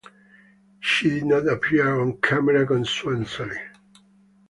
She 0.79 1.11
did 1.11 1.25
not 1.25 1.47
appear 1.47 1.99
on 2.01 2.17
camera 2.17 2.65
consensually. 2.65 3.61